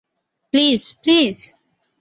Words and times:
Please, 0.53 0.81
please! 1.03 1.37